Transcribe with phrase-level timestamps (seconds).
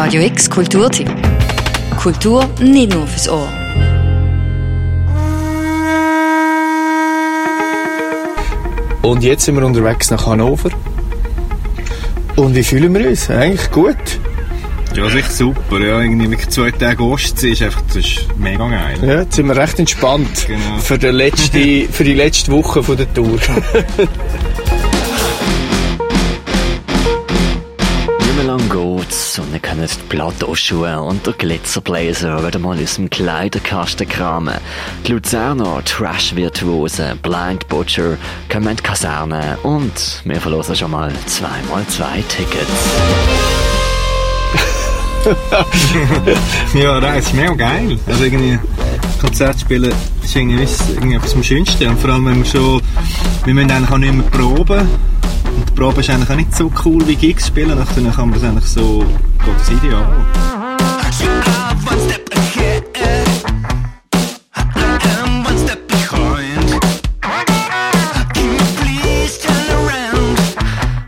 [0.00, 1.10] Radio X Kulturtipp.
[2.00, 3.48] Kultur nicht nur fürs Ohr.
[9.02, 10.70] Und jetzt sind wir unterwegs nach Hannover.
[12.36, 13.28] Und wie fühlen wir uns?
[13.28, 13.96] Eigentlich gut.
[14.94, 15.80] Ja, ist echt super.
[15.80, 18.98] Ja, irgendwie mit zwei Tage Ostsee ist einfach das ist mega geil.
[19.02, 20.78] Ja, jetzt sind wir recht entspannt Genau.
[20.78, 23.36] für, die letzte, für die letzte Woche von der Tour.
[28.38, 33.10] Mehr lang geht's und ihr könnt die Plateauschuhe und der Glitzerblazer wieder mal aus dem
[33.10, 34.54] Kleiderkasten kramen.
[35.04, 38.16] Die Luzerner Trash-Virtuosen Blind Butcher
[38.48, 42.70] kommen in die Kaserne und wir verlosen schon mal zweimal zwei Tickets.
[46.74, 47.98] Ja, das ist mega geil.
[48.06, 48.58] Also irgendwie
[49.20, 49.92] Konzert spielen
[50.22, 51.88] ist irgendwie, irgendwie etwas am schönsten.
[51.88, 52.80] Und vor allem, wenn wir schon,
[53.44, 54.88] wir müssen eigentlich auch nicht mehr proben.
[55.78, 57.78] Probe ist eigentlich auch nicht so cool wie Gigs spielen.
[57.78, 60.26] Nachher kann man das eigentlich so, geht das ideal.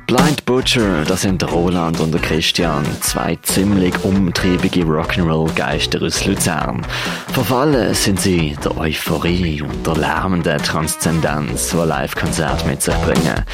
[0.06, 6.86] Blind Butcher, das sind Roland und Christian, zwei ziemlich umtriebige Rock'n'Roll-Geister aus Luzern.
[7.32, 13.44] Verfallen sind sie der Euphorie und der lärmenden Transzendenz, die ein Live-Konzert mit sich bringen.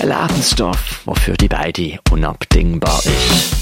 [0.00, 3.56] Ein Lebensstoff, der für die beiden unabdingbar ist.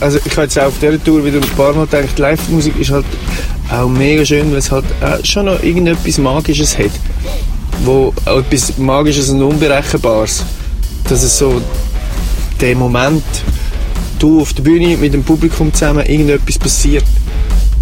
[0.00, 2.90] Also ich habe jetzt auch auf dieser Tour wieder ein paar Mal gedacht, Live-Musik ist
[2.90, 3.04] halt
[3.70, 6.92] auch mega schön, weil es halt auch schon noch irgendetwas Magisches hat.
[7.84, 10.44] Wo etwas Magisches und Unberechenbares.
[11.08, 11.60] Dass es so
[12.60, 13.24] der Moment,
[14.18, 17.04] du auf der Bühne mit dem Publikum zusammen, irgendetwas passiert.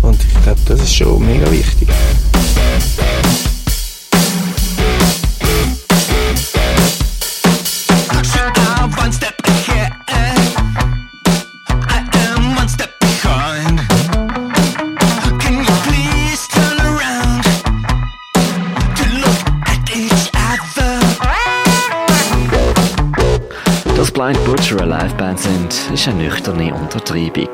[0.02, 1.88] Und ich glaube, das ist schon mega wichtig.
[25.98, 27.48] Ist eine nüchterne Untertreibung.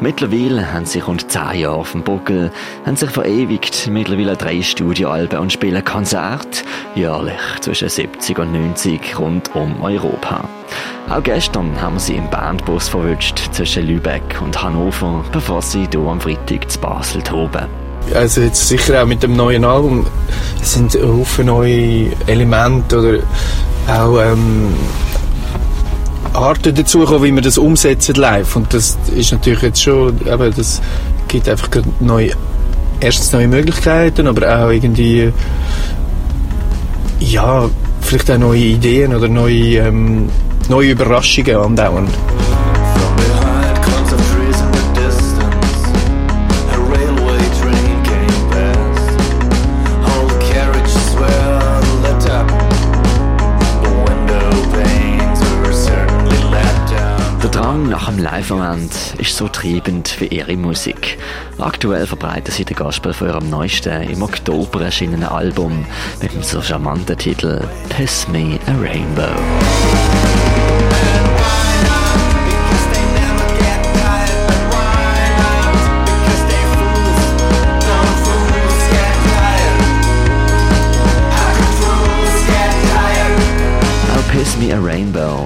[0.00, 2.50] Mittlerweile haben sie rund 10 Jahre auf dem Buckel,
[2.84, 6.64] haben sich verewigt, mittlerweile drei Studioalben und spielen Konzerte,
[6.96, 10.48] jährlich zwischen 70 und 90 rund um Europa.
[11.08, 16.00] Auch gestern haben wir sie im Bandbus verwünscht zwischen Lübeck und Hannover, bevor sie hier
[16.00, 17.66] am Freitag zu Basel toben.
[18.12, 20.04] Also jetzt sicher auch mit dem neuen Album
[20.62, 23.18] sind Haufen neue Elemente oder
[23.86, 24.74] auch ähm,
[26.34, 28.56] Arten dazugekommen, wie wir das umsetzen live.
[28.56, 30.82] Und das ist natürlich jetzt schon, eben, das
[31.28, 31.68] gibt einfach
[32.00, 32.30] neue,
[33.00, 35.32] erstens neue Möglichkeiten, aber auch irgendwie,
[37.20, 37.68] ja,
[38.00, 40.28] vielleicht auch neue Ideen oder neue, ähm,
[40.68, 42.10] neue Überraschungen andauernd.
[57.64, 61.16] Drang nach einem Live-Moment ist so treibend wie ihre Musik.
[61.56, 65.86] Aktuell verbreiten sie den Gospel von ihrem neuesten, im Oktober erschienenen Album
[66.20, 69.32] mit dem so charmanten Titel Piss Me a Rainbow.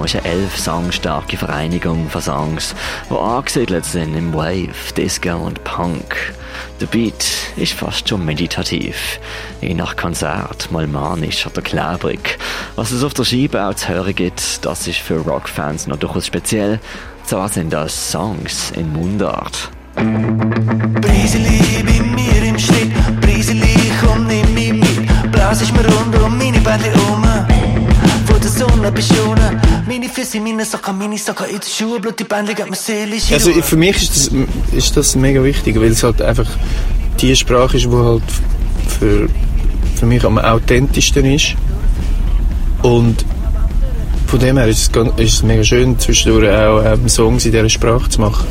[0.03, 2.73] Ist eine elf Song starke Vereinigung von Songs,
[3.09, 6.33] die angesiedelt sind im Wave, Disco und Punk.
[6.81, 7.25] Der Beat
[7.57, 9.19] ist fast schon meditativ,
[9.61, 12.39] je nach Konzert mal manisch oder klebrig.
[12.75, 16.25] Was es auf der Scheibe auch zu hören gibt, das ist für Rockfans noch durchaus
[16.25, 16.79] speziell.
[17.25, 19.69] Zwar sind das Songs in Mundart.
[19.95, 25.31] Briseli bei mir im Schritt, Briseli komm nimm mich mit.
[25.31, 27.23] Blas ich mir rund um meine Beine um.
[28.25, 29.59] Vor der Sonne beschonen,
[33.33, 34.31] Also für mich ist das,
[34.73, 36.47] ist das mega wichtig, weil es halt einfach
[37.19, 38.23] die Sprache ist, die halt
[38.99, 39.27] für,
[39.95, 41.55] für mich am authentischsten ist.
[42.81, 43.25] Und
[44.27, 47.51] von dem her ist es, ganz- ist es mega schön, zwischendurch auch ähm, Songs in
[47.51, 48.45] dieser Sprache zu machen.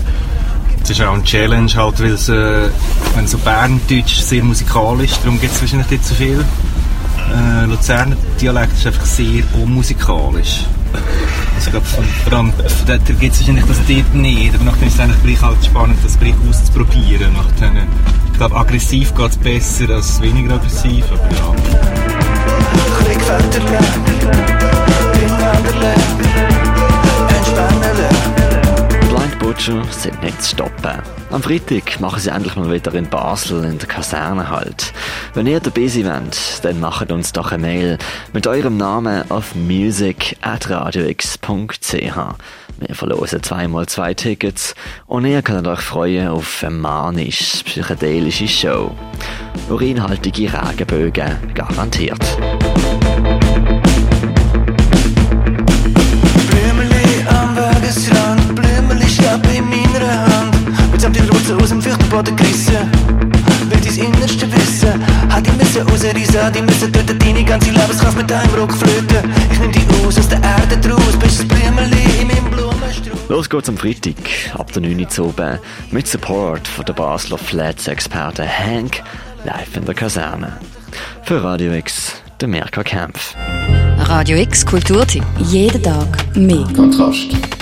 [0.82, 2.68] Es ist auch eine Challenge, halt, weil es, äh,
[3.14, 6.44] wenn so Berndeutsch sehr musikalisch ist, darum gibt es wahrscheinlich nicht so viel.
[7.34, 10.64] Äh, Luzerner Dialekt ist einfach sehr unmusikalisch.
[11.58, 12.52] Also, ich glaube, vor allem,
[12.86, 15.98] da, gibt es wahrscheinlich das dort nicht, aber nachdem ist es eigentlich gleich halt spannend,
[16.04, 17.32] das gleich auszuprobieren.
[17.32, 17.78] Nachdem,
[18.26, 21.54] ich glaube, aggressiv geht es besser als weniger aggressiv, aber ja.
[29.58, 31.02] Teenager sind nicht zu stoppen.
[31.30, 34.92] Am Freitag machen sie endlich mal wieder in Basel in der Kaserne halt.
[35.34, 37.98] Wenn ihr dabei sein wollt, dann macht uns doch eine Mail
[38.32, 42.18] mit eurem Namen auf music.radiox.ch.
[42.80, 44.76] Wir verlosen zweimal zwei Tickets
[45.06, 48.94] und ihr könnt euch freuen auf eine manisch-psychedelische Show.
[49.68, 52.24] Urinhaltige Regenbögen garantiert.
[66.14, 69.32] Die müssen rausreissen, die müssen töten deine ganze Lebenskraft mit einem Ruck flöten.
[69.52, 73.28] Ich nehm die aus, aus der Erde draus, bist das Blümeli in meinem Blumenstrauß.
[73.28, 74.14] Los geht's am Freitag,
[74.54, 75.58] ab der 9 Uhr zu oben,
[75.90, 79.02] mit Support von der Basler Flats-Experte Hank,
[79.44, 80.58] live in der Kaserne.
[81.22, 83.34] Für Radio X, der Mirka Kempf.
[83.98, 85.24] Radio X Kulturtipp.
[85.38, 86.66] Jeden Tag mehr.
[86.74, 87.57] Kontrast.